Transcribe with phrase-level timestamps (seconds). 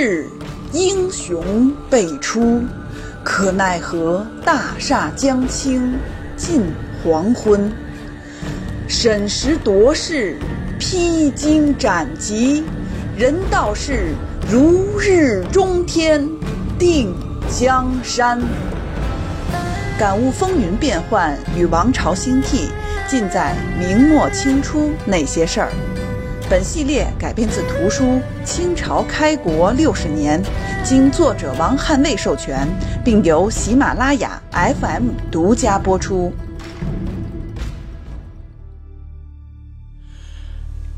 [0.00, 0.28] 是，
[0.72, 2.62] 英雄辈出，
[3.24, 5.92] 可奈何大厦将倾
[6.36, 6.62] 近
[7.02, 7.72] 黄昏。
[8.86, 10.36] 审时度势，
[10.78, 12.62] 披荆斩棘，
[13.16, 14.14] 人道是
[14.48, 16.28] 如日中天，
[16.78, 17.12] 定
[17.50, 18.40] 江山。
[19.98, 22.70] 感悟风云变幻与王朝兴替，
[23.08, 25.72] 尽在明末清初那些事儿。
[26.50, 28.04] 本系列改编自图书
[28.42, 30.42] 《清朝开国六十年》，
[30.82, 32.66] 经作者王汉卫授权，
[33.04, 36.32] 并由喜马拉雅 FM 独家播出。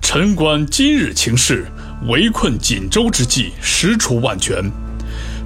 [0.00, 1.66] 臣观今日情势，
[2.06, 4.62] 围困锦州之计实除万全，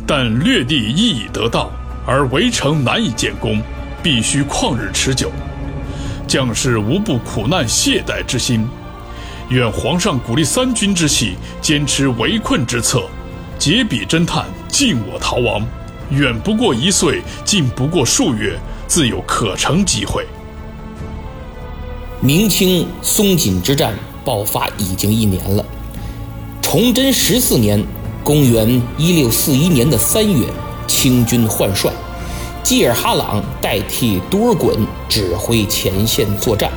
[0.07, 1.71] 但略地亦已得到，
[2.07, 3.59] 而围城难以建功，
[4.03, 5.33] 必须旷日持久，
[6.29, 8.69] 将士无不苦难懈怠之心。
[9.51, 13.03] 愿皇上鼓励三军之气，坚持围困之策，
[13.59, 15.65] 解彼侦探，尽我逃亡。
[16.11, 20.27] 远不过一岁，近不过数月，自有可乘机会。
[22.21, 25.65] 明清松锦之战爆发已经一年了。
[26.63, 27.85] 崇祯十四年
[28.25, 30.47] （公元1641年的三月），
[30.89, 31.93] 清军换帅，
[32.63, 34.75] 济尔哈朗代替多尔衮
[35.09, 36.71] 指挥前线作战。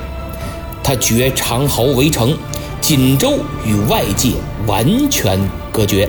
[0.88, 2.34] 他掘长壕围城。
[2.80, 3.34] 锦州
[3.66, 4.30] 与外界
[4.66, 5.38] 完全
[5.70, 6.08] 隔绝，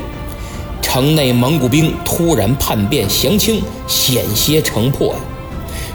[0.82, 5.16] 城内蒙古兵突然叛变降清，险些城破呀！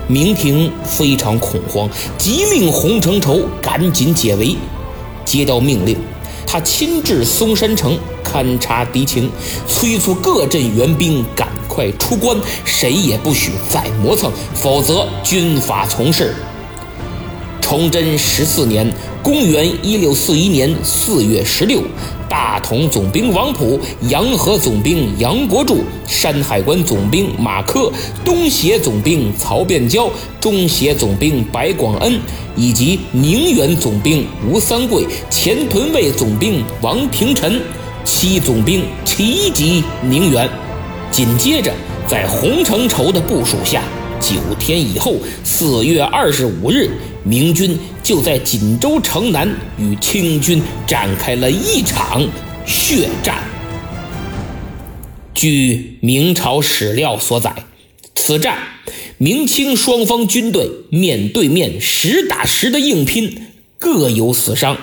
[0.06, 4.54] 明廷非常恐慌，急令洪承畴赶紧解围。
[5.24, 5.96] 接到命令，
[6.46, 9.30] 他亲至松山城勘察敌情，
[9.66, 16.34] 催促各镇援兵赶快出关，谁也不许再磨蹭，否则军法从事。
[17.74, 18.88] 崇祯十四年。
[19.20, 21.82] 公元一六四一年四月十六，
[22.28, 27.90] 大同总兵王普、洋河总兵杨国柱、山海关总兵马克、
[28.24, 30.08] 东协总兵曹变蛟、
[30.40, 32.20] 中协总兵白广恩
[32.54, 37.60] 以及宁远总兵吴三桂、前屯卫总兵王廷臣
[38.04, 40.48] 七总兵齐集宁远。
[41.10, 41.72] 紧接着，
[42.06, 43.82] 在洪承畴的部署下，
[44.20, 46.88] 九天以后，四月二十五日。
[47.24, 49.48] 明军就在锦州城南
[49.78, 52.22] 与清军展开了一场
[52.66, 53.42] 血战。
[55.32, 57.64] 据明朝史料所载，
[58.14, 58.58] 此战
[59.16, 63.46] 明清双方军队面对面实打实的硬拼，
[63.78, 64.76] 各有死伤，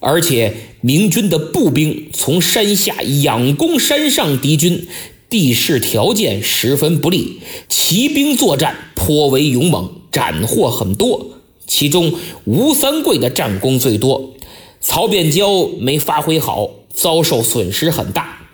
[0.00, 4.88] 而且明军的步兵从山下仰攻山上敌军，
[5.28, 11.35] 地势条件十分不利，骑兵作战颇为勇猛，斩获很多。
[11.66, 14.34] 其中吴三桂的战功最多，
[14.80, 18.48] 曹变蛟没发挥好，遭受损失很大。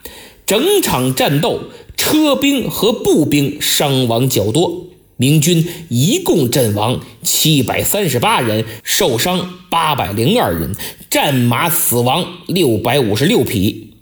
[0.47, 1.61] 整场战斗，
[1.97, 4.87] 车兵和步兵伤亡较多，
[5.17, 10.75] 明军一共阵亡七百三十八人，受伤八百零二人，
[11.11, 13.95] 战马死亡六百五十六匹。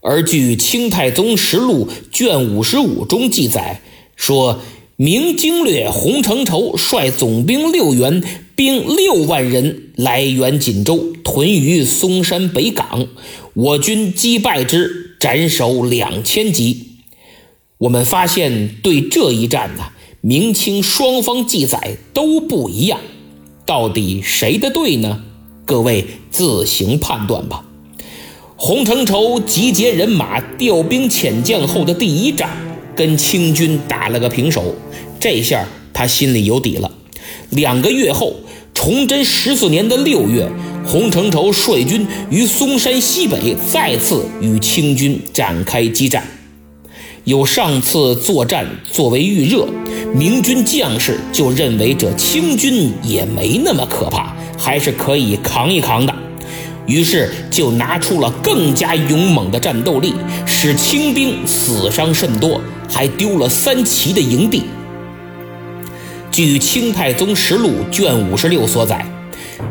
[0.00, 3.80] 而据《清太宗实录》卷五十五中记载
[4.16, 4.60] 说。
[4.96, 8.22] 明经略洪承畴率总兵六员，
[8.54, 13.08] 兵六万人来援锦州，屯于松山北港。
[13.54, 16.90] 我军击败之，斩首两千级。
[17.78, 19.82] 我们发现，对这一战呢，
[20.20, 23.00] 明清双方记载都不一样，
[23.66, 25.24] 到底谁的对呢？
[25.64, 27.64] 各位自行判断吧。
[28.54, 32.48] 洪承畴集结人马、调兵遣将后的第一战。
[32.96, 34.74] 跟清军打了个平手，
[35.20, 36.90] 这下他心里有底了。
[37.50, 38.34] 两个月后，
[38.72, 40.48] 崇祯十四年的六月，
[40.84, 46.26] 洪承畴率军于嵩山西北再次与清军展开激战。
[47.24, 49.66] 有上次作战作为预热，
[50.14, 56.14] 明军将士就认为这清军也没那么可怕，还是可以扛一扛的。
[56.86, 60.14] 于是就拿出了更加勇猛的战斗力，
[60.44, 62.60] 使清兵死伤甚多，
[62.90, 64.62] 还丢了三旗的营地。
[66.30, 69.06] 据《清太宗实录》卷五十六所载，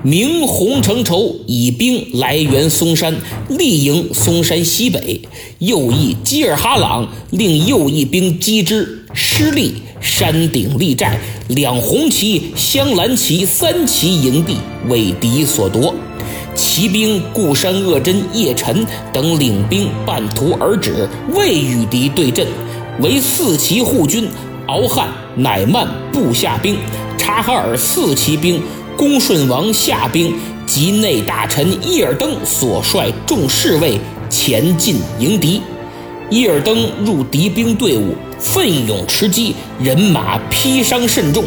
[0.02, 3.14] 明洪承畴以兵来援嵩山，
[3.50, 5.20] 力营嵩山西北；
[5.60, 11.20] 右翼基尔哈朗令右翼兵击之，失利，山顶立寨，
[11.50, 14.56] 两红旗、镶蓝旗三旗营地
[14.88, 15.94] 为敌所夺。
[16.56, 22.48] 骑兵固山鄂真、叶辰等领兵半途而止，未与敌对阵，
[23.00, 24.28] 为四旗护军
[24.68, 26.78] 敖汉、乃曼部下兵，
[27.18, 28.62] 察哈尔四旗兵
[28.98, 30.34] 恭顺王下兵
[30.66, 34.00] 及内大臣伊尔登所率众侍卫
[34.30, 35.62] 前进迎敌。
[36.30, 41.44] 伊尔登入敌兵队伍，奋勇出击，人马披伤甚重。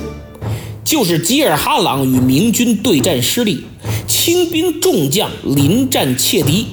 [0.85, 3.65] 就是吉尔哈朗与明军对战失利，
[4.07, 6.67] 清兵众将临战切敌，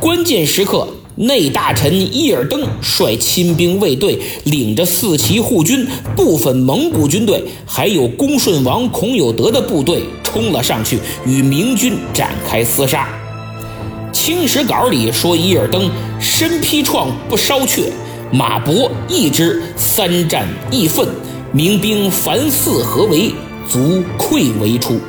[0.00, 0.86] 关键时刻。
[1.18, 13.08] 内大臣伊尔登率亲兵卫队，领着四旗护军、部分蒙古军队，还有恭顺王孔有德的部队冲了上去，与明军展开厮杀。
[14.12, 15.90] 清史稿里说，伊尔登
[16.20, 17.90] 身披创不烧却，
[18.30, 21.08] 马搏一之，三战亦奋，
[21.50, 23.32] 明兵凡四合围，
[23.66, 25.00] 卒溃为出。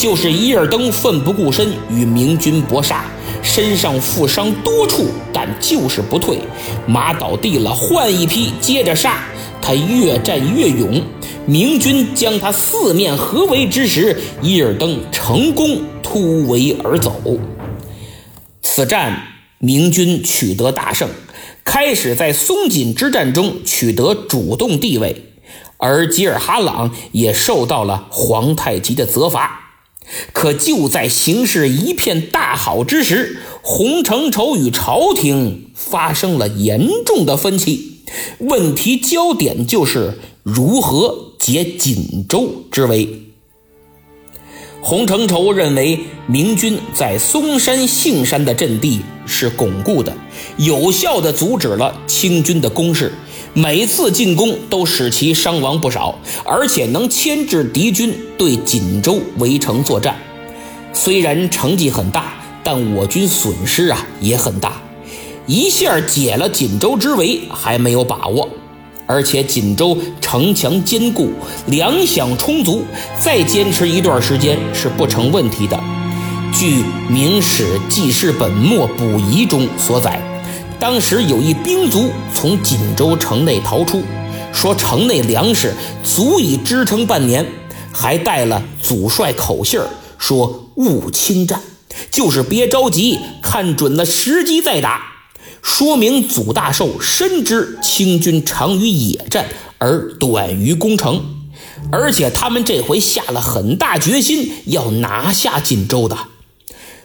[0.00, 3.04] 就是伊尔登奋不顾身与明军搏杀。
[3.42, 6.38] 身上负伤多处，但就是不退。
[6.86, 9.22] 马倒地了，换一匹，接着杀。
[9.60, 11.02] 他越战越勇。
[11.44, 17.20] 明军将他四面合围之时，伊尔登成功突围而走。
[18.62, 19.22] 此战，
[19.58, 21.10] 明军取得大胜，
[21.62, 25.26] 开始在松锦之战中取得主动地位，
[25.76, 29.59] 而吉尔哈朗也受到了皇太极的责罚。
[30.32, 38.02] 可就在形势一片大好之时，洪承畴与朝廷发生了严重的分歧。
[38.38, 43.22] 问题焦点就是如何解锦州之围。
[44.82, 50.16] 洪承畴认为，明军在嵩山、杏山的阵地是巩固的，
[50.56, 53.12] 有效地阻止了清军的攻势。
[53.52, 60.16] 每次进攻都使其伤亡不少，而且能牵制敌军对锦州围城作战。
[60.92, 64.80] 虽然成绩很大，但我军损失啊也很大。
[65.46, 68.48] 一下解了锦州之围还没有把握，
[69.04, 71.32] 而且锦州城墙坚固，
[71.66, 72.84] 粮饷充足，
[73.18, 75.78] 再坚持一段时间是不成问题的。
[76.54, 80.29] 据《明史记事本末补遗》中所载。
[80.80, 84.02] 当时有一兵卒从锦州城内逃出，
[84.50, 87.46] 说城内粮食足以支撑半年，
[87.92, 89.86] 还带了祖帅口信儿，
[90.16, 91.60] 说勿侵占，
[92.10, 95.02] 就是别着急，看准了时机再打。
[95.62, 101.22] 说明祖大寿深知清军长于野战而短于攻城，
[101.92, 106.16] 而且他们这回下了很大决心要拿下锦州的，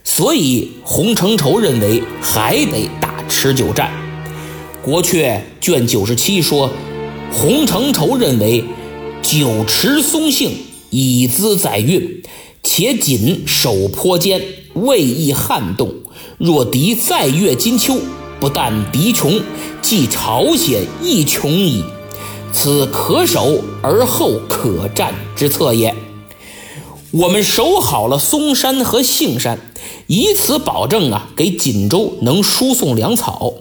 [0.05, 3.14] 所以洪承畴认为还得打。
[3.37, 3.91] 持久战，
[4.81, 5.25] 《国阙》
[5.59, 6.69] 卷九十七说，
[7.33, 8.63] 洪承畴认为，
[9.21, 10.53] 久持松性，
[10.89, 12.23] 以资载运，
[12.63, 14.41] 且紧守坡坚，
[14.75, 15.93] 未易撼动。
[16.37, 17.97] 若敌再越金秋，
[18.39, 19.41] 不但敌穷，
[19.81, 21.83] 即朝鲜亦穷矣。
[22.53, 25.93] 此可守而后可战之策也。
[27.17, 29.57] 我们守好了嵩山和杏山。
[30.07, 33.53] 以此保证啊，给锦州能输送粮草，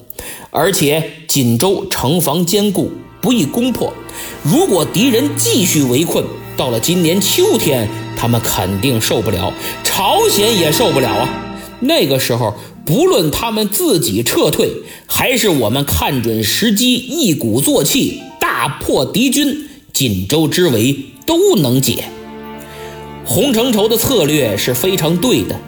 [0.50, 2.90] 而且锦州城防坚固，
[3.20, 3.92] 不易攻破。
[4.42, 6.24] 如果敌人继续围困，
[6.56, 9.52] 到了今年秋天，他们肯定受不了，
[9.84, 11.28] 朝鲜也受不了啊。
[11.78, 14.68] 那个时候，不论他们自己撤退，
[15.06, 22.06] 还是我们看准时机，一鼓作气大破敌军，锦州之围都能解。
[23.24, 25.58] 洪承畴的策略是非常对的。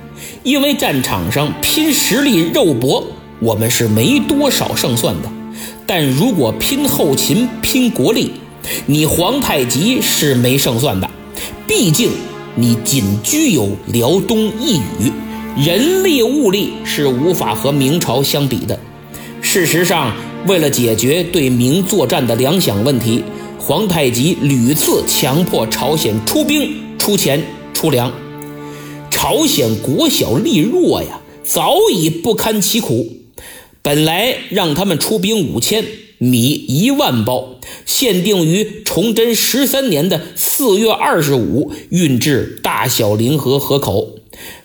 [0.43, 3.05] 因为战场上拼实力、肉搏，
[3.41, 5.29] 我们是没多少胜算的；
[5.85, 8.31] 但如果拼后勤、拼国力，
[8.87, 11.11] 你皇太极是没胜算的。
[11.67, 12.11] 毕竟
[12.55, 15.13] 你仅居有辽东一隅，
[15.57, 18.79] 人力物力是无法和明朝相比的。
[19.43, 20.15] 事实上，
[20.47, 23.25] 为了解决对明作战的粮饷问题，
[23.59, 28.13] 皇太极屡次强迫朝鲜出兵、出钱、出粮。
[29.11, 33.17] 朝鲜国小力弱呀，早已不堪其苦。
[33.83, 35.85] 本来让他们出兵五千，
[36.19, 44.19] 米一万包，限定于崇祯十三年的四月二十五运至大小凌河河口。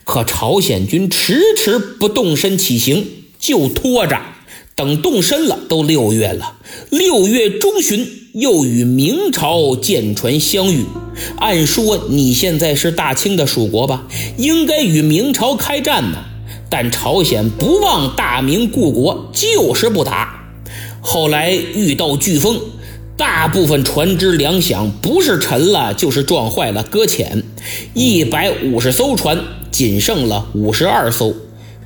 [0.03, 3.07] 可朝鲜军迟迟不动身起行，
[3.39, 4.19] 就拖着。
[4.75, 6.57] 等动身了，都六月了。
[6.89, 8.20] 六月中旬。
[8.33, 10.85] 又与明朝舰船相遇，
[11.37, 14.07] 按说你现在是大清的属国吧，
[14.37, 16.17] 应该与明朝开战呢。
[16.69, 20.55] 但朝鲜不忘大明故国，就是不打。
[21.01, 22.57] 后来遇到飓风，
[23.17, 27.43] 大部分船只粮饷不是沉了，就是撞坏了搁浅，
[27.93, 29.37] 一百五十艘船
[29.71, 31.33] 仅剩了五十二艘。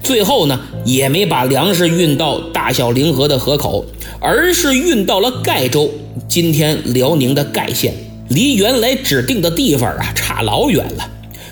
[0.05, 3.83] 最后呢，也没把粮食运到大小凌河的河口，
[4.19, 5.89] 而是运到了盖州，
[6.27, 7.91] 今天辽宁的盖县，
[8.29, 11.09] 离原来指定的地方啊差老远了。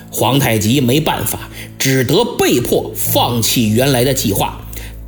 [0.08, 4.56] 皇太极没办法，只得被迫放弃原来的计划，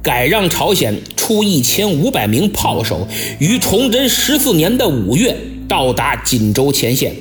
[0.02, 3.06] 改让朝鲜出一千五百名炮手，
[3.38, 5.38] 于崇祯十四年的五月
[5.68, 7.14] 到达锦州前线。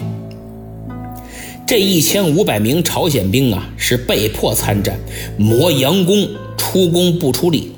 [1.67, 4.99] 这一千五百名朝鲜兵啊，是被迫参战，
[5.35, 7.71] 磨洋工，出工不出力。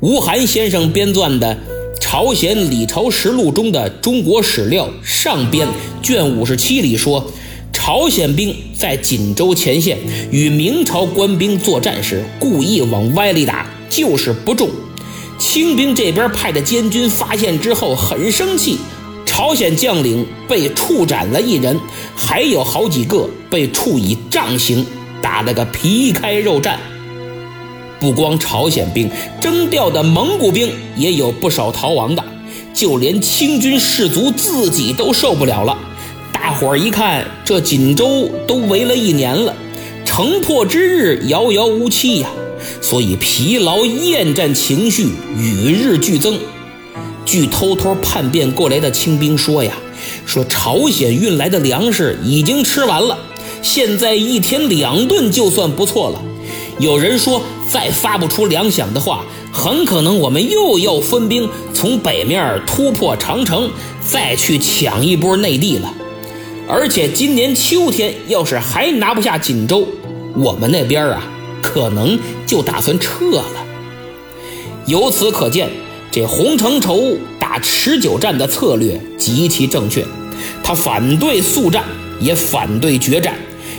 [0.00, 1.56] 吴晗先生编撰的
[2.00, 5.68] 《朝鲜李朝实录》中的中国史料上编
[6.02, 7.24] 卷五十七里说，
[7.72, 9.98] 朝鲜兵在锦州前线
[10.32, 14.68] 与明朝官兵作战时，故意往歪里打，就是不中。
[15.38, 18.78] 清兵这边派的监军发现之后很生气。
[19.34, 21.74] 朝鲜将领被处斩了一人，
[22.14, 24.84] 还有好几个被处以杖刑，
[25.22, 26.76] 打了个皮开肉绽。
[27.98, 29.10] 不光朝鲜兵
[29.40, 32.22] 征调的蒙古兵也有不少逃亡的，
[32.74, 35.78] 就连清军士卒自己都受不了了。
[36.30, 39.56] 大伙儿一看，这锦州都围了一年了，
[40.04, 42.28] 城破之日遥遥无期呀，
[42.82, 45.08] 所以疲劳厌战情绪
[45.38, 46.38] 与日俱增。
[47.32, 49.72] 据偷偷叛变过来的清兵说呀，
[50.26, 53.18] 说朝鲜运来的粮食已经吃完了，
[53.62, 56.22] 现在一天两顿就算不错了。
[56.78, 63.70] 有人说，再发不出粮饷的话，很可能我们又要分兵从北面突破长城，
[64.06, 65.90] 再去抢一波内地了。
[66.68, 69.88] 而且今年秋天要是还拿不下锦州，
[70.36, 71.24] 我们那边啊，
[71.62, 73.44] 可能就打算撤了。
[74.84, 75.70] 由此可见。
[76.12, 80.04] 这洪承畴打持久战的策略极其正确，
[80.62, 81.82] 他反对速战，
[82.20, 83.34] 也反对决战，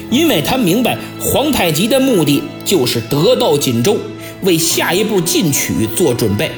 [0.10, 3.96] 因为他明白皇太极的目的就是得到锦州，
[4.42, 6.50] 为下一步进取做准备，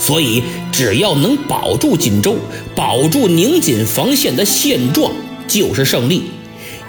[0.00, 2.34] 所以只要能保住锦州，
[2.74, 5.12] 保住宁锦防线的现状，
[5.46, 6.24] 就是胜利。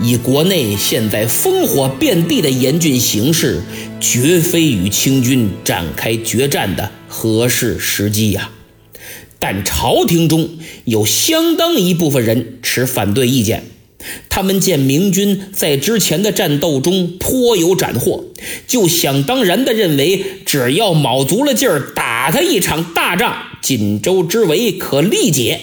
[0.03, 3.61] 以国内现在烽火遍地的严峻形势，
[3.99, 8.49] 绝非与清军展开决战的合适时机呀。
[9.37, 13.63] 但朝廷中有相当一部分人持反对意见，
[14.27, 18.25] 他们见明军在之前的战斗中颇有斩获，
[18.65, 25.61] 就想当然地认为，只要卯足了劲儿打他一场大仗，锦州之围可力解，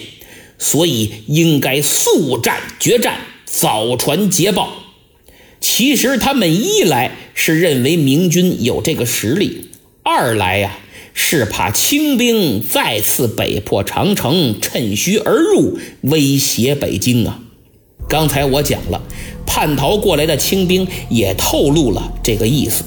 [0.57, 3.17] 所以应该速战决战。
[3.51, 4.69] 早传捷报，
[5.59, 9.69] 其实他们一来是认为明军有这个实力，
[10.03, 10.77] 二来呀
[11.15, 17.39] 是怕清兵再次北破长城，趁虚而入，威胁北京啊。
[18.07, 19.01] 刚才我讲了，
[19.47, 22.83] 叛逃过来的清兵也透露了这个意思，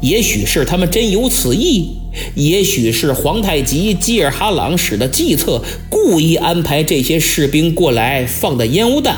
[0.00, 1.90] 也许是他们真有此意，
[2.36, 9.16] 也许是皇太极吉尔哈朗使的计策，故意安排这些士兵过来放的烟雾弹。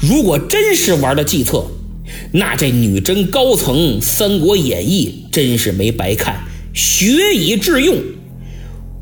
[0.00, 1.64] 如果真是玩的计策，
[2.32, 6.44] 那这女真高层《三国演义》真是没白看，
[6.74, 7.96] 学以致用。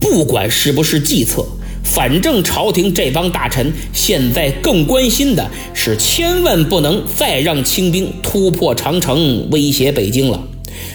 [0.00, 1.44] 不管是不是计策，
[1.82, 10.42] 反正朝廷这帮大臣现在更关心的是，千万不能再让清兵突破长城，威胁北京了。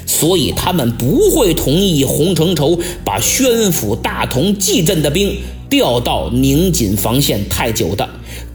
[0.05, 5.37] 所以他们不会同意洪承畴把宣府、大同、蓟镇的兵
[5.69, 8.07] 调到宁锦防线太久的。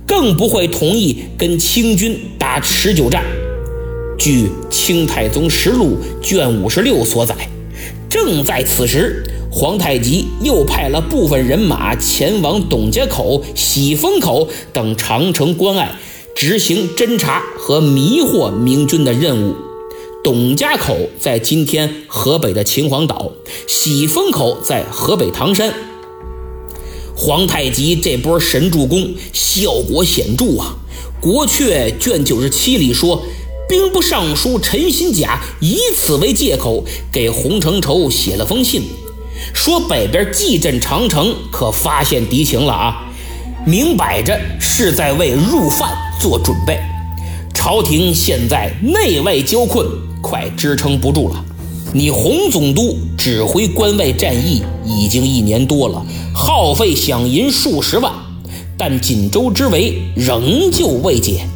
[0.07, 3.25] 更不会同意跟清军打持久战。
[4.19, 7.35] 据《清太宗实录》卷五十六所载，
[8.09, 15.97] 正在此时，皇太极又派了部分人马前往董家口、喜峰口等长城关隘，
[16.35, 19.55] 执行侦察和迷惑明军的任务。
[20.25, 23.33] 董家口在今天河北的秦皇岛，
[23.69, 25.73] 喜峰口在河北唐山。
[27.17, 30.77] 皇太极这波神助攻效果显著啊！
[31.19, 33.23] 国阙卷九十七里说，
[33.67, 38.83] 兵部尚书陈新甲以此为借口，给洪承畴写了封信，
[39.55, 43.11] 说北边蓟镇长城可发现敌情了啊！
[43.67, 46.79] 明摆着是在为入犯做准备。
[47.55, 49.87] 朝廷现在内外交困，
[50.23, 51.45] 快支撑不住了。
[51.93, 58.13] 你洪总督指挥关外战役已经一年多了，耗费饷银数十万，
[58.77, 61.47] 但锦州之围仍旧未解。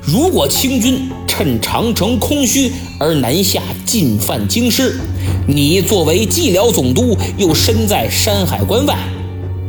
[0.00, 4.98] 如果清军趁长城空虚而南下进犯京师，
[5.46, 8.96] 你作为蓟辽总督又身在山海关外，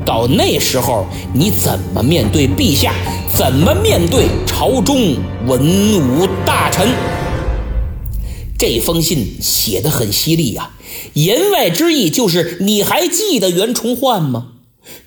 [0.06, 2.94] 到那时候你怎么面对陛下？
[3.34, 5.60] 怎么面对朝中文
[6.00, 6.88] 武大臣？
[8.58, 10.72] 这封信写得很犀利呀，
[11.14, 14.54] 言外之意就是你还记得袁崇焕吗？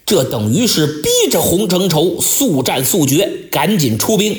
[0.04, 4.36] 这等于是逼着洪承畴速战速决，赶紧出兵。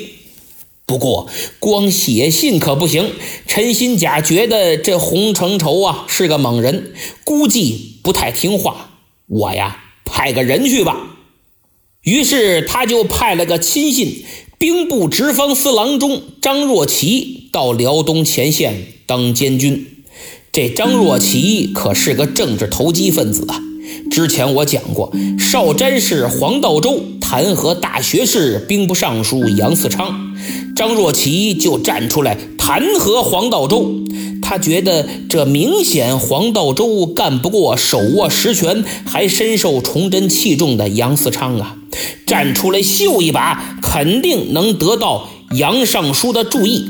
[0.86, 3.14] 不过光写信可不行。
[3.46, 8.92] 陈新甲觉得这洪承畴啊是个猛人，估计不太听话。
[9.28, 11.18] 我呀，派个人去吧。
[12.02, 14.26] 于是他就派了个亲信，
[14.60, 20.04] 兵部直方司郎中张若琪到辽东前线当监军。
[20.52, 23.62] 这张若琪可是个政治投机分子啊！
[24.12, 30.36] 之前我讲过，少詹事黄道周弹劾大学士、兵部尚书杨嗣昌，
[30.76, 33.94] 张若琪就站出来弹劾黄道周。
[34.42, 41.78] 他觉得这明显黄道周干不过手握实权还深受崇祯器重的杨嗣昌啊，
[42.26, 46.90] 站出来秀一把，肯定能得到杨尚书的注意。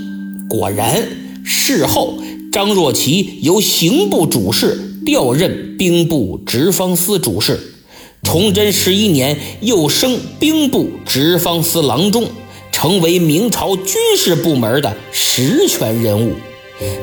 [0.49, 1.07] 果然，
[1.43, 2.19] 事后。
[2.51, 7.75] 张若琪由刑部主事调任兵部直方司主事，
[8.23, 12.25] 崇祯十一年又升兵部直方司郎中，
[12.71, 16.33] 成为明朝军事部门的实权人物。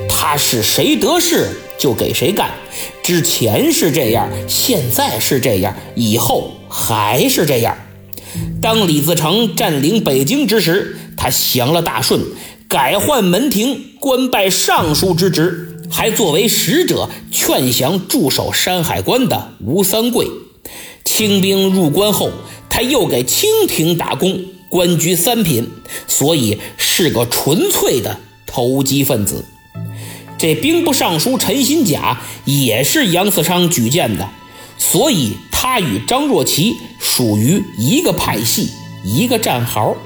[0.08, 1.48] 他是谁得势
[1.78, 2.50] 就给谁干，
[3.04, 7.78] 之前是这样，现在是这样，以后还是这样。
[8.60, 12.20] 当李自成占领北京之时，他降了大顺。
[12.68, 20.26] 改换门庭，官拜尚书之职，还作为使者劝降驻守山海关的吴三桂。
[21.04, 22.32] 清兵入关后，
[22.68, 25.68] 他又给清廷打工，官居三品，
[26.08, 29.44] 所以是个纯粹的投机分子。
[30.36, 34.28] 这兵部尚书陈新甲也是杨嗣昌举荐的，
[34.78, 38.70] 所以他与张若琪属于一个派系，
[39.04, 39.96] 一个战壕。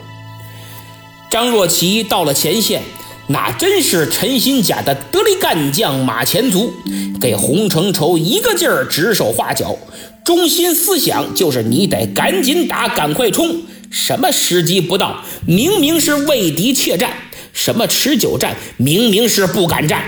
[1.30, 2.82] 张若琪到了前线，
[3.28, 6.72] 那真是陈新甲的得力干将马前卒，
[7.20, 9.76] 给洪承畴一个劲儿指手画脚，
[10.24, 17.10] 中心思想就是你得赶紧打，赶快冲，什么时机不到，明明是为敌怯战；
[17.52, 20.02] 什么持久战，明明是不敢战。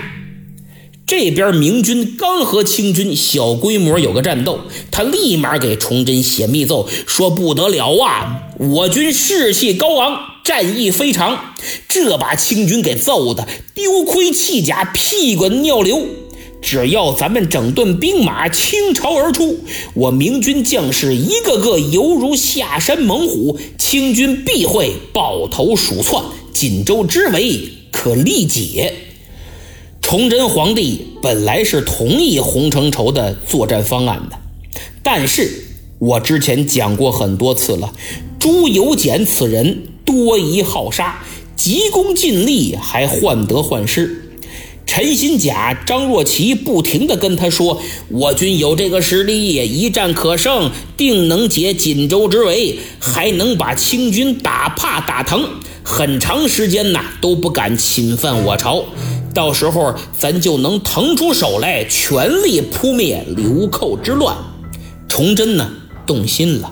[1.05, 8.43] 这边明军刚和清军小规模有个战斗，他立马给崇祯写密奏，说不得了啊！
[8.57, 11.53] 我军士气高昂，战意非常，
[11.89, 16.05] 这把清军给揍的丢盔弃甲，屁滚尿流。
[16.61, 19.59] 只要咱们整顿兵马，倾巢而出，
[19.95, 28.93] 我明军将士一个个犹如下山猛虎，清军必会抱头鼠窜，锦州之围可力解。
[30.13, 34.37] 崇祯皇帝本来是同意洪承畴的作战方案的，
[35.01, 35.65] 但是
[35.97, 37.91] 我之前讲过很多次了，
[38.37, 41.23] 朱由检此人多疑好杀，
[41.55, 44.29] 急功近利，还患得患失。
[44.85, 55.49] 陈新甲、张若琪不停地跟他说：“我军有这个实力，一战可胜，定能解锦州之围，还能把清军打怕打疼，
[55.81, 58.85] 很长时间呐都不敢侵犯我朝。”
[59.33, 64.35] 到时候咱就能腾出手来，全力扑灭流寇之乱。
[65.07, 65.69] 崇祯呢，
[66.05, 66.71] 动心了，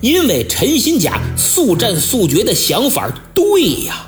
[0.00, 4.06] 因为陈新甲速战速决的想法对呀。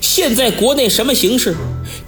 [0.00, 1.56] 现在国内什么形势？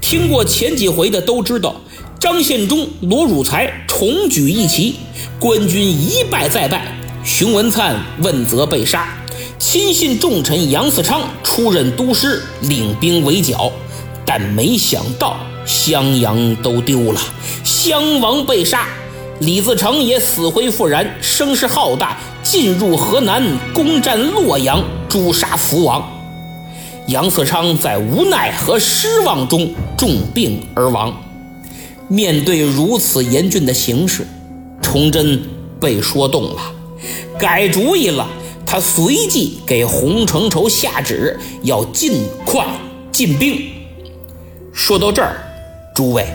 [0.01, 1.81] 听过前几回的都知道，
[2.19, 4.97] 张献忠、罗汝才重举义旗，
[5.39, 9.17] 官军一败再败，熊文灿问责被杀，
[9.59, 13.71] 亲信重臣杨嗣昌出任都师，领兵围剿。
[14.33, 17.21] 但没想到襄阳都丢了，
[17.65, 18.87] 襄王被杀，
[19.41, 23.43] 李自成也死灰复燃，声势浩大，进入河南，
[23.75, 26.09] 攻占洛阳，诛杀福王。
[27.09, 31.13] 杨嗣昌在无奈和失望中重病而亡。
[32.07, 34.25] 面对如此严峻的形势，
[34.81, 35.43] 崇祯
[35.81, 36.61] 被说动了，
[37.37, 38.29] 改主意了。
[38.65, 42.13] 他随即给洪承畴下旨，要尽
[42.45, 42.65] 快
[43.11, 43.80] 进兵。
[44.73, 45.37] 说到这儿，
[45.95, 46.27] 诸位，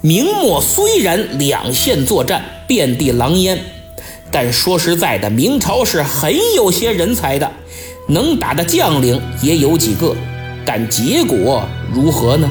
[0.00, 3.58] 明末虽然两线作战遍地狼烟，
[4.30, 7.50] 但说实在的，明朝是很有些人才的，
[8.08, 10.14] 能打的将领也有几个，
[10.64, 12.50] 但结果如何呢？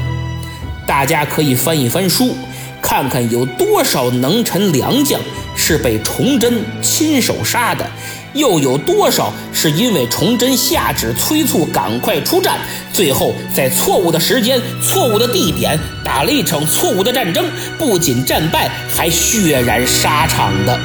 [0.86, 2.36] 大家可以翻一翻书，
[2.82, 5.20] 看看有多少能臣良将
[5.56, 7.86] 是被崇祯亲手杀的。
[8.34, 12.60] 又有多少是因为崇祯下旨催促赶快出战，
[12.92, 17.46] 最后在错误的时间、错误的地点打了一场错误的战争，
[17.78, 20.80] 不仅战败，还血染沙场的？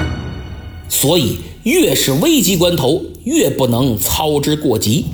[0.89, 5.07] 所以，越是危急关头，越不能操之过急，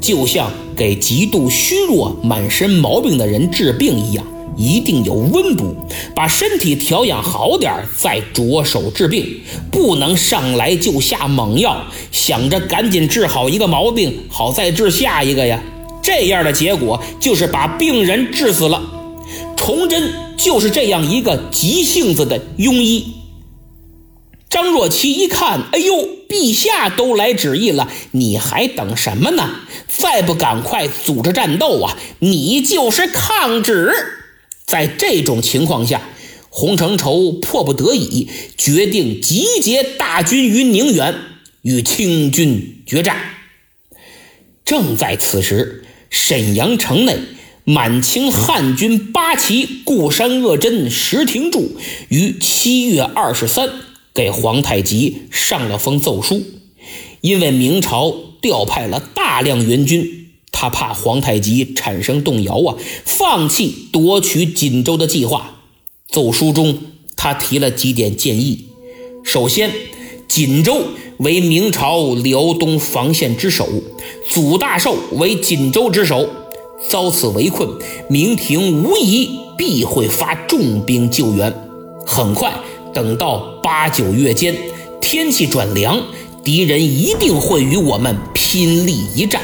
[0.00, 4.24] 就像给极度虚弱、满身毛病的人治病一样。
[4.58, 5.76] 一定有温补，
[6.16, 9.40] 把身体调养好点再着手治病，
[9.70, 15.62] 不能上来就下猛药，想着赶紧治好一个毛病，好再治下一个呀。
[16.02, 18.82] 这样的结果就是把病人治死了。
[19.56, 23.14] 崇祯就是这样一个急性子的庸医。
[24.50, 29.50] 张若琪一看，哎呦，陛下都来旨意了，你还等什么呢？
[29.86, 33.92] 再不赶快组织战斗啊，你就是抗旨。
[34.68, 36.08] 在这种情况下，
[36.50, 41.14] 洪承畴迫不得已决定集结大军于宁远，
[41.62, 43.16] 与清军决战。
[44.66, 47.16] 正在此时，沈阳城内。
[47.64, 51.76] 满清汉军八旗固山鄂真石廷柱
[52.08, 53.68] 于七月二十三
[54.14, 56.42] 给皇太极上了封奏书，
[57.20, 65.60] 因为明朝调派了大量援军，他怕皇太极产生动摇啊，放弃夺取锦州的计划。
[66.10, 66.78] 奏书中
[67.16, 68.66] 他提了几点建议：
[69.22, 69.70] 首先，
[70.26, 70.82] 锦州
[71.18, 73.68] 为明朝辽东防线之首，
[74.28, 76.28] 祖大寿为锦州之首。
[76.88, 77.68] 遭此围困，
[78.08, 81.52] 明廷无疑必会发重兵救援。
[82.06, 82.54] 很快，
[82.94, 84.56] 等到八九月间，
[85.00, 86.00] 天气转凉，
[86.44, 89.42] 敌人一定会与我们拼力一战。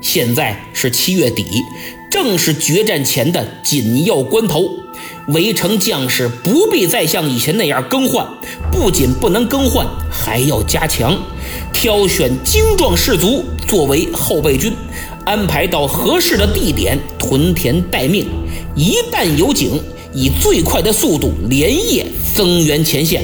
[0.00, 1.44] 现在是七月底，
[2.10, 4.70] 正是决战前的紧要关头。
[5.28, 8.26] 围城将士不必再像以前那样更换，
[8.72, 11.16] 不仅不能更换，还要加强，
[11.72, 14.72] 挑选精壮士卒作为后备军。
[15.24, 18.26] 安排到合适的地点屯田待命，
[18.74, 19.80] 一旦有警，
[20.12, 23.22] 以最快的速度连夜增援前线。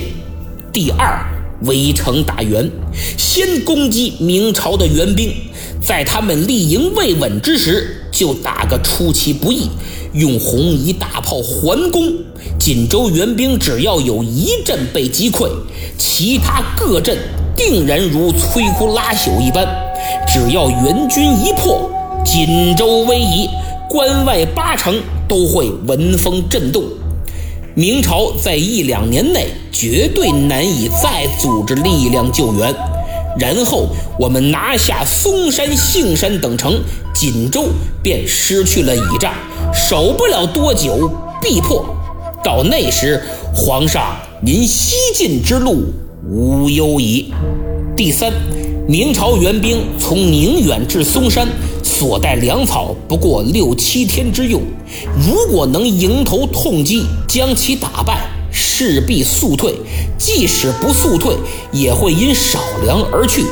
[0.72, 1.18] 第二，
[1.62, 2.70] 围城打援，
[3.16, 5.32] 先攻击明朝的援兵，
[5.80, 9.68] 在他们立营未稳之时，就打个出其不意，
[10.12, 12.12] 用红夷大炮环攻。
[12.58, 15.48] 锦州援兵只要有一阵被击溃，
[15.98, 17.16] 其他各阵
[17.56, 19.66] 定然如摧枯拉朽一般。
[20.28, 21.90] 只要援军一破，
[22.24, 23.48] 锦州危矣，
[23.88, 24.94] 关外八城
[25.28, 26.84] 都会闻风震动。
[27.78, 32.74] 明朝在一两年内绝对难以再组织力量救援。
[33.38, 33.86] 然后
[34.18, 36.80] 我们拿下嵩山、杏山等城，
[37.14, 37.66] 锦州
[38.02, 39.34] 便失去了倚仗，
[39.74, 41.10] 守不了多久
[41.42, 41.84] 必破。
[42.42, 43.22] 到那时，
[43.54, 45.82] 皇上您西进之路
[46.26, 47.30] 无忧矣。
[47.94, 48.32] 第三。
[48.88, 51.48] 明朝援兵从宁远至嵩山，
[51.86, 54.60] 所带粮草不过六七天之用。
[55.24, 59.70] 如果能迎头痛击，将其打败，势必速退；
[60.18, 61.36] 即使不速退，
[61.72, 63.44] 也会因少粮而去。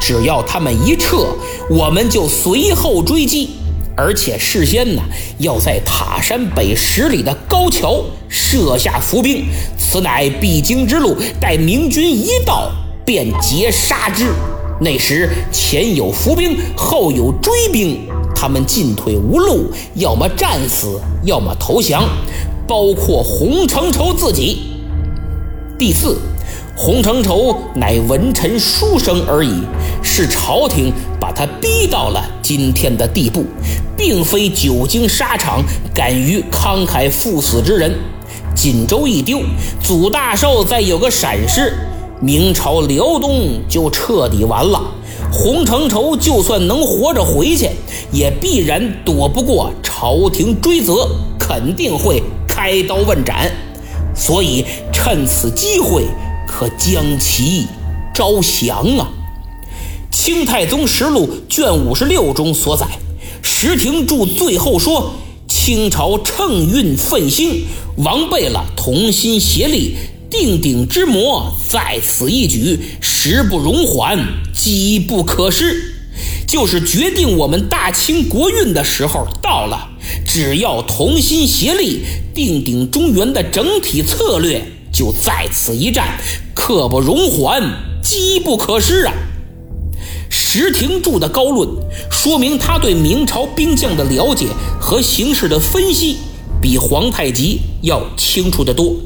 [0.00, 1.26] 只要他们一撤，
[1.68, 3.50] 我们就随后追击。
[3.96, 5.02] 而且事先呢，
[5.38, 9.44] 要在塔山北十里的高桥设下伏兵，
[9.76, 11.16] 此乃必经之路。
[11.40, 12.70] 待明军一到，
[13.04, 14.32] 便截杀之。
[14.82, 18.00] 那时前有伏兵，后有追兵，
[18.34, 22.02] 他们进退无路，要么战死，要么投降，
[22.66, 24.72] 包括洪承畴自己。
[25.78, 26.18] 第四，
[26.76, 29.62] 洪承畴乃文臣书生而已，
[30.02, 33.44] 是朝廷把他逼到了今天的地步，
[33.96, 35.62] 并非久经沙场、
[35.94, 37.96] 敢于慷慨赴死之人。
[38.52, 39.40] 锦州一丢，
[39.80, 41.72] 祖大寿再有个闪失。
[42.22, 44.80] 明朝辽东就彻底完了，
[45.32, 47.68] 洪承畴就算能活着回去，
[48.12, 53.50] 也必然躲不过朝廷追责，肯定会开刀问斩。
[54.14, 56.04] 所以趁此机会，
[56.46, 57.66] 可将其
[58.14, 59.10] 招降啊！
[60.16, 62.86] 《清太宗实录》卷五十六中所载，
[63.42, 65.10] 石廷柱最后说
[65.48, 67.64] ：“清朝乘运奋兴，
[67.96, 69.96] 王贝勒同心协力。”
[70.32, 74.18] 定鼎之魔在此一举，时不容缓，
[74.54, 75.92] 机不可失。
[76.46, 79.90] 就是决定我们大清国运的时候到了。
[80.26, 82.00] 只要同心协力，
[82.34, 86.18] 定鼎中原的整体策略就在此一战，
[86.54, 87.62] 刻不容缓，
[88.02, 89.12] 机不可失啊！
[90.30, 91.68] 石廷柱的高论，
[92.10, 94.46] 说明他对明朝兵将的了解
[94.80, 96.16] 和形势的分析，
[96.62, 98.96] 比皇太极要清楚得多。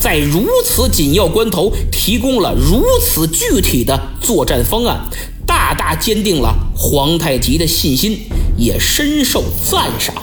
[0.00, 5.08] 在如此紧要关头，提供了如此具体的作战方案，
[5.46, 8.20] 大大坚定了皇太极的信心，
[8.56, 10.14] 也深受赞赏。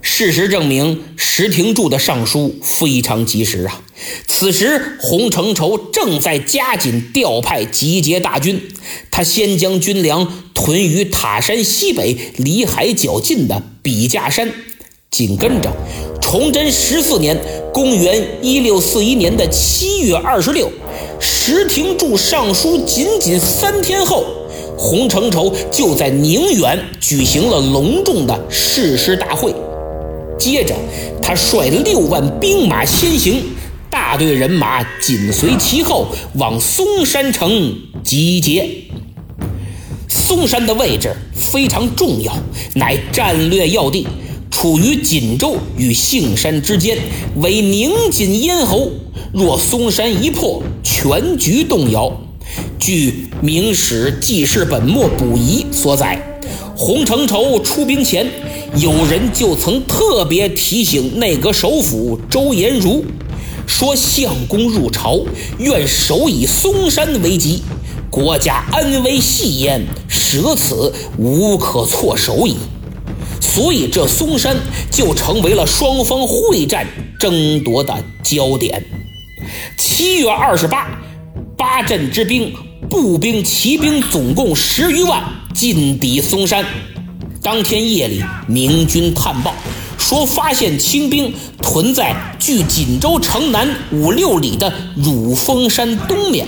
[0.00, 3.82] 事实证明，石廷柱的上书非常及时啊！
[4.26, 8.68] 此时，洪承畴正在加紧调派集结大军，
[9.10, 14.52] 他先将军粮屯于塔山西北离海较近的笔架山，
[15.14, 15.70] 紧跟着。
[16.20, 17.38] 崇祯十四年，
[17.72, 20.68] 公元一六四一年的七月二十六，
[21.20, 24.24] 石廷柱上书仅仅三天后，
[24.76, 29.54] 洪承畴就在宁远举行了隆重的誓师大会。
[30.36, 30.74] 接着，
[31.22, 33.40] 他率六万兵马先行，
[33.88, 37.72] 大队人马紧随其后，往嵩山城
[38.02, 38.68] 集结。
[40.08, 42.32] 嵩山的位置非常重要，
[42.74, 44.06] 乃战略要地，
[44.54, 46.96] 处于锦州与杏山之间，
[47.38, 48.88] 为宁锦咽喉。
[49.32, 52.20] 若嵩山一破，全局动摇。
[52.78, 53.10] 据
[53.44, 56.22] 《明史记事本末补遗》所载，
[56.76, 58.30] 洪承畴出兵前，
[58.76, 63.04] 有人就曾特别提醒内阁首辅周延儒，
[63.66, 65.18] 说相公入朝，
[65.58, 67.60] 愿守以嵩山为基，
[68.08, 72.54] 国家安危系焉，舍此无可措手矣。
[73.40, 74.56] 所以这嵩山
[74.90, 76.86] 就成为了双方会战
[77.18, 78.84] 争夺的焦点。
[79.76, 80.88] 七月二十八，
[81.56, 82.52] 八镇之兵，
[82.88, 85.22] 步兵、骑兵总共十余万，
[85.54, 86.64] 进抵嵩山。
[87.42, 89.54] 当天夜里，明军探报
[89.98, 96.46] 说，发现清兵屯在距锦州城南五六里的乳峰山东面。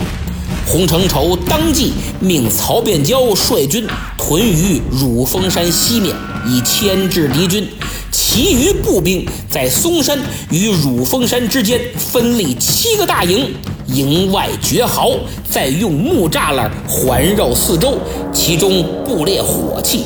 [0.66, 3.86] 洪承畴当即命曹变蛟率军
[4.18, 6.12] 屯于汝峰山西面，
[6.44, 7.68] 以牵制敌军。
[8.10, 10.18] 其余步兵在嵩山
[10.50, 13.54] 与汝峰山之间分立七个大营，
[13.86, 15.12] 营外绝壕，
[15.48, 17.98] 再用木栅栏环绕四周，
[18.32, 20.02] 其中布列火器。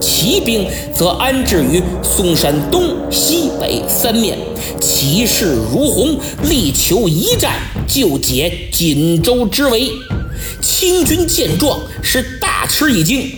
[0.00, 4.38] 骑兵则安置于嵩山东西北三面，
[4.80, 9.90] 气势如虹，力求一战就解锦州之围。
[10.62, 13.30] 清军见状是大吃一惊。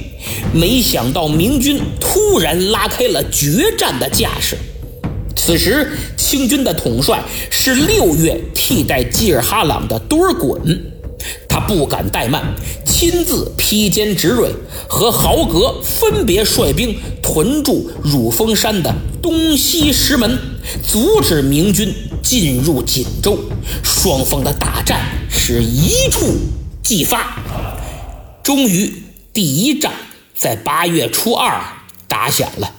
[0.55, 4.57] 没想到明军突然拉开了决战的架势。
[5.35, 7.20] 此时，清军的统帅
[7.51, 10.61] 是六月替代济尔哈朗的多尔衮，
[11.52, 12.42] 他不敢怠慢，
[12.82, 14.48] 亲自披坚执锐，
[14.88, 20.38] 和豪格分别率兵屯驻乳峰山的东西石门，
[20.82, 23.38] 阻止明军进入锦州。
[23.82, 26.24] 双方的大战是一触
[26.82, 27.36] 即发，
[28.42, 28.90] 终于
[29.34, 29.92] 第一仗。
[30.34, 31.60] 在八月初二
[32.08, 32.72] 打响了，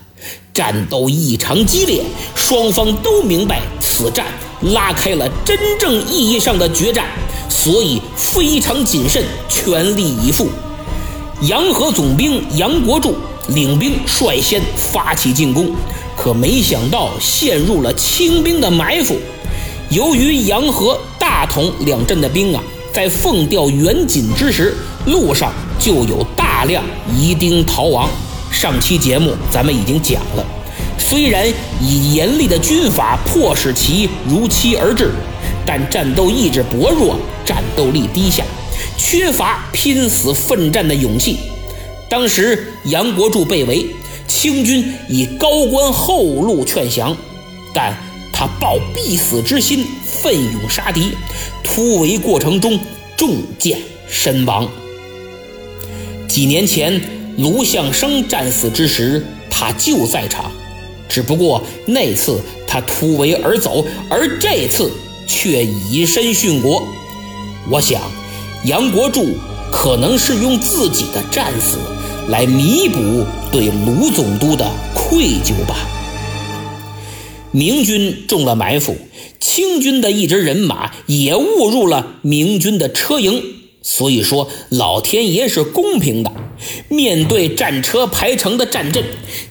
[0.51, 2.01] 战斗异常激烈，
[2.33, 4.25] 双方都明白此战
[4.73, 7.05] 拉开了真正意义上的决战，
[7.53, 10.49] 所以非常谨慎，全力以赴。
[11.41, 13.15] 洋河总兵杨国柱
[13.49, 15.71] 领兵率先发起进攻，
[16.17, 19.15] 可没想到陷入了清兵的埋伏。
[19.91, 26.65] 由于洋河大同两镇的兵啊，在奉调援锦之时，路上就有大。
[26.65, 26.81] 量
[27.13, 28.09] 疑丁逃亡。
[28.49, 30.45] 上期节目咱们已经讲了，
[30.97, 31.45] 虽然
[31.81, 35.11] 以严厉的军法迫使其如期而至，
[35.65, 38.43] 但战斗意志薄弱，战斗力低下，
[38.97, 41.37] 缺乏拼死奋战的勇气。
[42.09, 43.87] 当时杨国柱被围，
[44.27, 47.15] 清军以高官厚禄劝降，
[47.73, 47.97] 但
[48.31, 51.11] 他抱必死之心，奋勇杀敌，
[51.63, 52.79] 突围过程中
[53.17, 54.69] 中箭身亡。
[56.27, 57.01] 几年前，
[57.37, 60.51] 卢象升战死之时，他就在场，
[61.07, 64.91] 只不过那次他突围而走，而这次
[65.27, 66.83] 却以身殉国。
[67.69, 68.01] 我想，
[68.65, 69.35] 杨国柱
[69.71, 71.77] 可能是用自己的战死
[72.29, 75.75] 来弥补对卢总督的愧疚吧。
[77.51, 78.97] 明军中了埋伏，
[79.39, 83.43] 清军的一支人马也误入了明军的车营。
[83.85, 86.31] 所以说，老天爷是公平的。
[86.87, 89.03] 面对战车排成的战阵，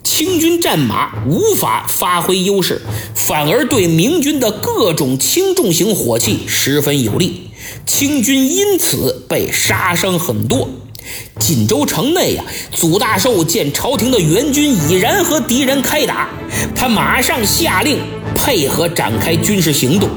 [0.03, 2.81] 清军战马无法发挥优势，
[3.15, 7.51] 反而对明军的各种轻重型火器十分有利。
[7.87, 10.71] 清军因此被杀伤很多。
[11.39, 16.31] 锦州城内呀，祖大寿见朝廷的援军已然和敌人开打，
[16.75, 17.99] 他马上下令
[18.35, 20.09] 配合展开军事行动。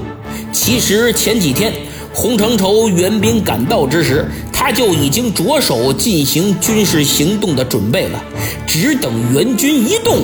[0.53, 1.73] 其实前几天。
[2.15, 8.23] 洪承畴援兵赶到之时，他就已经着手进行军事行动的准备了，
[8.65, 10.21] 只等援军一动，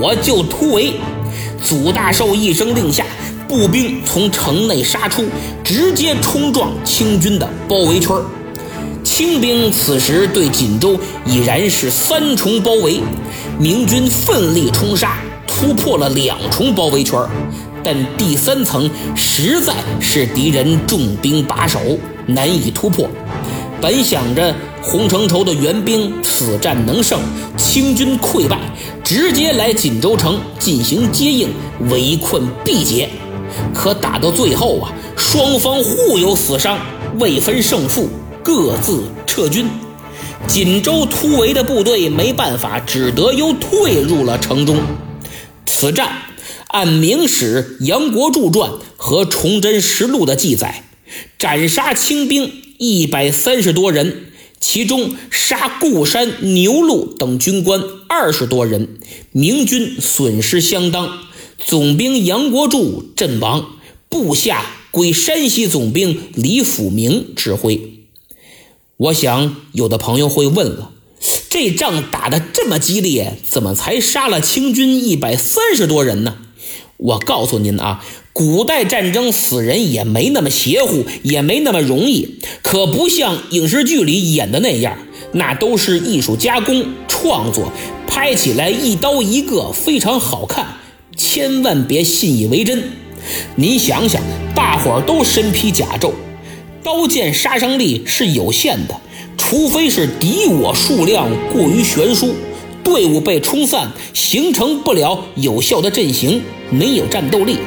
[0.00, 0.94] 我就突围。
[1.62, 3.04] 祖大寿一声令下，
[3.46, 5.26] 步兵从城内杀出，
[5.62, 8.16] 直接冲撞清军的包围圈。
[9.04, 13.02] 清兵此时对锦州已然是三重包围，
[13.58, 17.20] 明军奋力冲杀，突破了两重包围圈。
[17.86, 21.78] 但第三层实在是敌人重兵把守，
[22.26, 23.08] 难以突破。
[23.80, 27.20] 本想着洪承畴的援兵此战能胜，
[27.56, 28.58] 清军溃败，
[29.04, 31.48] 直接来锦州城进行接应，
[31.88, 33.08] 围困必解。
[33.72, 36.76] 可打到最后啊，双方互有死伤，
[37.20, 38.08] 未分胜负，
[38.42, 39.68] 各自撤军。
[40.48, 44.78] 锦州突围的部队没办法，只得又退入了城中。
[45.66, 46.10] 此战
[46.68, 50.84] 按《明史·杨国柱传》和《崇祯实录》的记载，
[51.38, 54.26] 斩杀清兵一百三十多人，
[54.60, 58.98] 其中杀固山、牛录等军官二十多人，
[59.32, 61.20] 明军损失相当，
[61.58, 63.76] 总兵杨国柱阵亡，
[64.08, 67.92] 部下归山西总兵李辅明指挥。
[68.96, 70.90] 我想，有的朋友会问了：
[71.48, 76.38] 这仗打得这么激烈，怎么才杀了清军一百三十多人呢？
[76.98, 84.96] 我告诉您啊，古代战争死人也没那么邪乎，也没那么容易，可不像影视剧里演的那样，
[85.32, 87.70] 那都是艺术加工创作，
[88.06, 90.66] 拍起来一刀一个非常好看，
[91.16, 92.82] 千万别信以为真。
[93.56, 94.22] 您想想，
[94.54, 96.12] 大伙儿都身披甲胄。
[96.82, 98.94] 刀剑杀伤力是有限的，
[99.36, 102.34] 除非是敌我数量过于悬殊，
[102.86, 107.58] 队伍被冲散，形成不了有效的阵型，没有战斗力，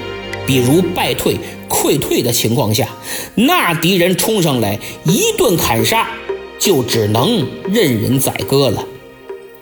[0.47, 1.35] 比如败退、
[1.67, 2.87] 溃退的情况下，
[3.35, 6.09] 那敌人冲上来一顿砍杀，
[6.57, 8.85] 就只能任人宰割了。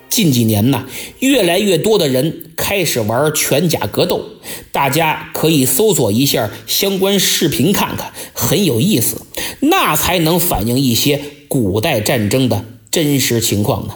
[0.10, 0.86] 近几年呢，
[1.22, 4.24] 越来越多的人开始玩全甲格斗，
[4.72, 9.24] 大家可以搜索一下相关视频看看，很有意思，
[9.62, 13.96] 那才能反映一些古代战争的真实情况呢。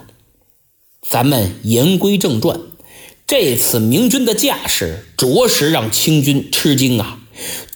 [1.11, 2.57] 咱们言归正传，
[3.27, 7.19] 这次明军的架势着实让清军吃惊啊！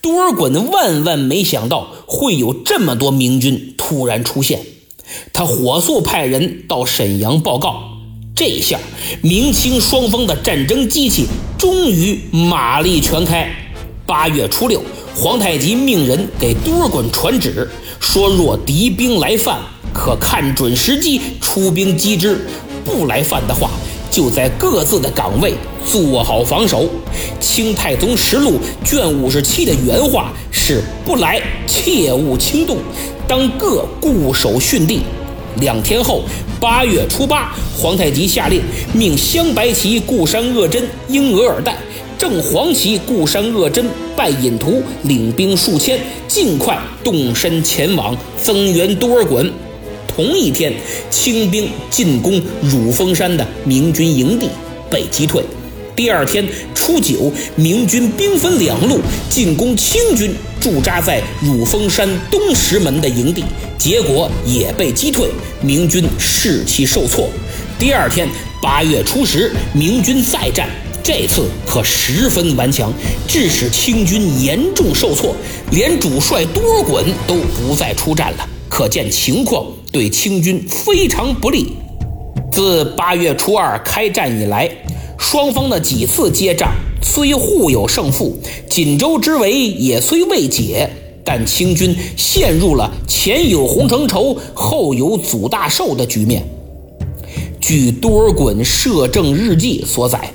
[0.01, 4.61] 多尔衮万万没想到会有这么多明军突然出现，
[5.33, 7.83] 他火速派人到沈阳报告。
[8.33, 8.79] 这下，
[9.21, 11.25] 明清双方的战争机器
[11.57, 13.53] 终于马力全开。
[14.05, 14.81] 八月初六，
[15.13, 17.69] 皇太极命人给多尔衮传旨，
[17.99, 19.59] 说若敌兵来犯，
[19.93, 22.35] 可看准时机出兵击之；
[22.85, 23.71] 不来犯的话，
[24.11, 26.83] 就在各自的岗位做好防守。
[27.39, 32.77] 《清太宗实录》卷五十七的原话是：“不来，切勿轻动，
[33.27, 35.01] 当各固守训地。”
[35.59, 36.21] 两天后，
[36.59, 38.61] 八月初八，皇太极下令，
[38.93, 41.73] 命镶白旗固山鄂真、英额尔岱、
[42.17, 49.49] 正黄旗固山鄂真、拜引图领兵数千，尽快动身前往增援多尔衮。
[50.15, 50.73] 同一天，
[51.09, 54.47] 清兵进攻乳峰山的明军营地，
[54.89, 55.43] 被击退。
[55.93, 63.43] 第二天初九，明军兵分两路进攻清军驻扎在乳峰山东石门的营地，
[63.77, 65.27] 结果也被击退，
[65.61, 67.27] 明军士气受挫。
[67.77, 68.25] 第二天
[68.61, 70.69] 八月初十，明军再战，
[71.03, 72.89] 这次可十分顽强，
[73.27, 75.35] 致使清军严重受挫，
[75.71, 78.49] 连主帅多尔衮都不再出战了。
[78.67, 81.67] 可见情况对清军非常不利。
[82.51, 84.69] 自八月初二开战以来。
[85.17, 86.69] 双方的几次接仗
[87.01, 88.37] 虽互有胜负，
[88.69, 90.89] 锦州之围也虽未解，
[91.23, 96.45] 但清军陷入了前有洪承畴，后有祖大寿的局面。
[97.61, 100.33] 据多尔衮摄政日记所载，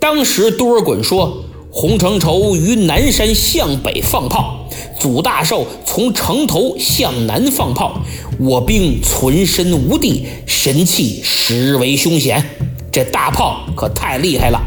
[0.00, 4.68] 当时多尔衮说，洪承畴于南山向北放炮，
[5.00, 7.98] 祖大寿从城头向南放炮，
[8.38, 12.44] 我兵存身无地，神气实为凶险。
[12.92, 14.60] 这大炮可太厉害了。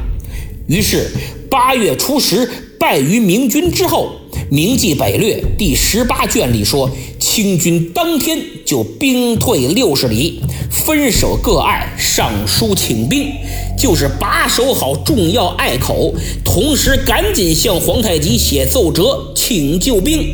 [0.67, 1.11] 于是
[1.47, 4.09] 八月初十败于明军之后，
[4.49, 13.31] 《明记北略》第十八卷里说，清军当天就兵退六十里，分守各隘，上书请兵，
[13.77, 20.25] 就是把守好重要隘口，同时赶紧向皇太极写奏折请救兵。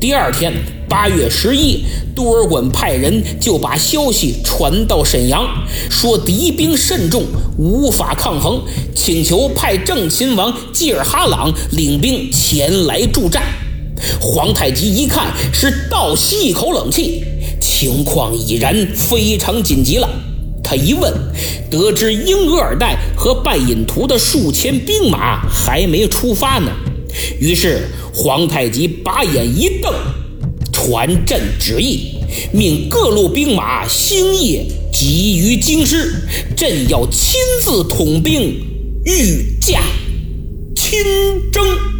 [0.00, 0.52] 第二天。
[0.88, 1.84] 八月十一，
[2.16, 5.46] 多尔衮派人就把消息传到沈阳，
[5.88, 7.22] 说敌兵甚众，
[7.56, 8.60] 无法抗衡，
[8.92, 13.40] 请求派正亲王济尔哈朗领兵前来助战。
[14.20, 17.22] 皇太极一看，是倒吸一口冷气，
[17.60, 20.10] 情况已然非常紧急了。
[20.64, 21.12] 他一问，
[21.70, 26.72] 得知英额尔岱和拜隐图的数千兵马还没出发呢。
[27.40, 29.92] 于是皇太极把眼一瞪。
[30.72, 32.14] 传朕旨意，
[32.52, 36.14] 命各路兵马星夜集于京师，
[36.56, 38.64] 朕要亲自统兵，
[39.04, 39.82] 御驾
[40.74, 40.98] 亲
[41.52, 41.99] 征。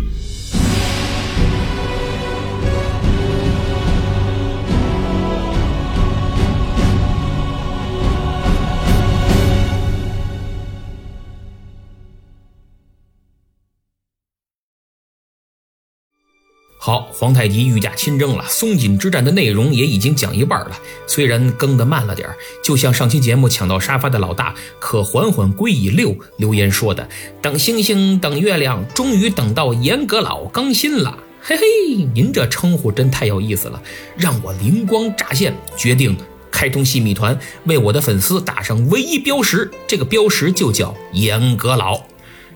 [16.82, 20.70] 好，皇太极御驾亲征了，松锦之战的内容也已经讲一半了。
[21.06, 22.26] 虽然更得慢了点
[22.64, 27.06] 就像上期节目抢到沙发的老大可缓缓归已六留言说的
[27.42, 33.82] ：“等星星，等月亮，终于等到严阁老更新了。”嘿嘿，您这称呼真太有意思了，
[34.16, 36.16] 让我灵光乍现，决定
[36.50, 42.00] 开通细米团，为我的粉丝打上唯一标识，这个标识就叫严阁老。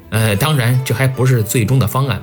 [0.09, 2.23] 呃，当然这还不是最终的方案。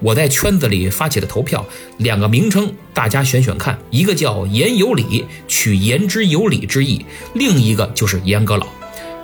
[0.00, 1.64] 我在圈子里发起了投票，
[1.98, 8.66] 两个名称大家选选看，一个叫“言有理”，取言之有理之意；另一个就是“严阁老”。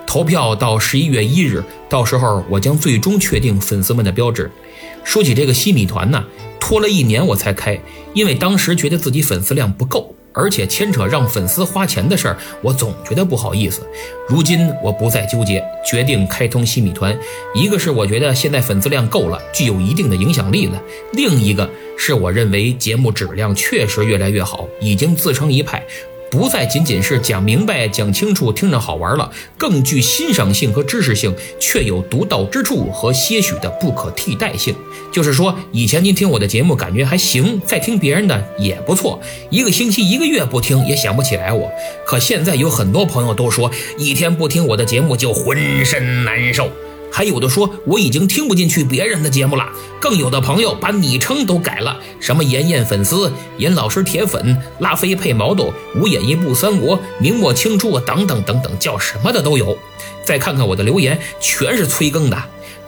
[0.05, 4.49] 投票到十一月一日，到时候我将最终确定粉丝们的标志。
[5.03, 6.23] 说起这个西米团呢，
[6.59, 7.79] 拖了一年我才开，
[8.13, 10.15] 因为当时觉得自己粉丝量不够。
[10.37, 13.81] 而且牵扯让粉丝花钱的事儿，我总觉得不好意思。
[14.29, 17.17] 如今我不再纠结，决定开通新米团。
[17.55, 20.79] 一个是我觉得现在粉丝量够了，具有一定的影响力了；
[21.13, 21.67] 另一个
[21.97, 25.83] 是我认为节目质量确实越来越好，已经自成一派。
[26.29, 34.75] 不再仅仅是讲明白、讲清楚，听着好玩了，更具欣赏性和知识性，却有独到之处和些许的不可替代性。
[35.11, 39.19] 就是说，以前您听我的节目感觉还行，再听别人的也不错，
[39.49, 41.71] 一个星期、一个月不听也想不起来我。
[42.05, 46.69] 可现在有很多朋友都说，一天不听我的节目就浑身难受。
[47.11, 49.67] 还有的说我已经听不进去别人的节目了，
[49.99, 59.77] 更有的朋友把昵称都改了，什么妍妍粉丝、尹老师铁粉、拉菲配毛豆、无演一部三国、明末清初等等等等，叫什么的都有。
[60.23, 62.37] 再看看我的留言，全是催更的，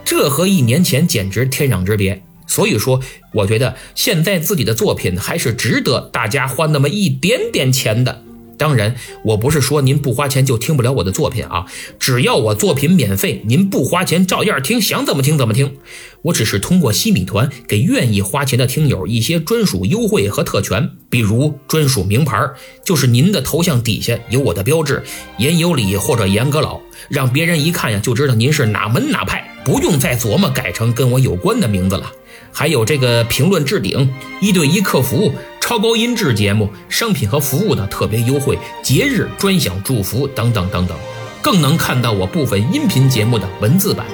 [0.04, 2.22] 这和一年前简直天壤之别。
[2.46, 3.00] 所以说，
[3.32, 8.22] 我觉得现在自己的作品还是值得大家花那么一点点钱的。
[8.60, 8.94] 当然，
[9.24, 11.64] 我不是说您不花钱就听不了我的作品啊！
[11.98, 15.78] 只要我作品免费，您不花钱照样听，想怎么听怎么听。
[16.20, 22.50] 我只是通过西米团给愿意花钱的听友一些专属优惠和特权，比如专属名牌，
[22.84, 25.02] 就是您的头像底下有我的标志
[25.38, 32.12] “严有礼”或者“严阁老”，让别人一看呀就知道您是哪门哪派，不用再琢磨改成跟我有关的名字了。
[32.52, 35.32] 还有这个评论置顶、一对一客服。
[35.60, 40.98] 超高音质节目、商品和服务的特别优惠、节日专享祝福等等等等，
[41.40, 44.04] 更能看到我部分音频节目的文字版。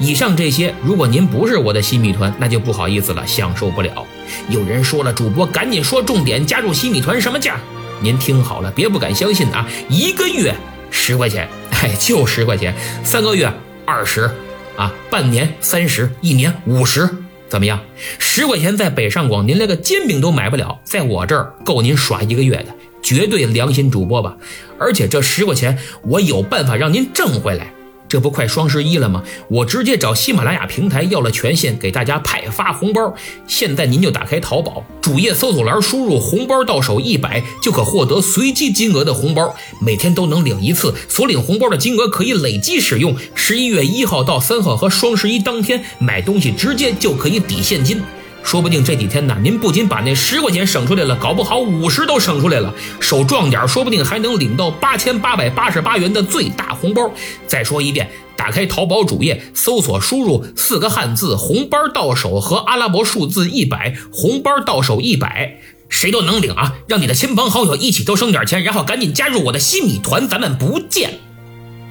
[0.00, 4.04] 以上这些，如果您不是我的新米团，那就不好意思了，享受不了。
[4.48, 7.56] 有人说了，主播赶紧说重点，加入新米团什么价？
[8.00, 9.68] 您听好了，别不敢相信啊！
[9.88, 10.52] 一个月
[10.90, 12.74] 十块钱，哎， 就十块钱；
[13.04, 13.48] 三个月
[13.84, 14.28] 二十，
[14.76, 17.08] 啊，半年三十，一年五十。
[17.48, 17.80] 怎么样？
[18.18, 22.66] 十块钱在北上广，您连个煎饼都买不了，在我这儿够您耍一个月的，
[23.02, 24.36] 绝对良心主播吧！
[24.78, 27.72] 而且这十块钱，我有办法让您挣回来。
[28.08, 29.22] 这不快双十一了吗？
[29.48, 33.14] 我直接找喜马拉雅平台要了权限，给大家派发红包。
[33.46, 40.94] 现在您就打开淘宝主页搜索栏，输入“红包到手一百”，就可获得随机金额的红包，每天都能领一次。
[41.08, 43.16] 所领红包的金额可以累积使用。
[43.34, 48.00] 十一月一号到三号和双十一当天买东西，直接就可以抵现金。
[48.46, 57.10] 说不定这几天呢，您不仅把那十块钱省出来了，搞不好五十都省出来了，手壮点，说不定还能领到八千八百八十八元的最大红包。
[57.48, 66.76] 再说一遍，打开淘宝主页，搜索输入四个汉字“红包到手”和阿拉伯数字一百，红包到手一百，谁都能领啊！
[66.86, 71.18] 让你的亲朋好友一起都省点钱，然后赶紧加入我的新米团，咱们不见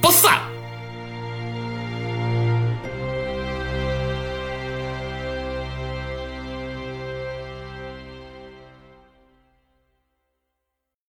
[0.01, 0.39] 不散。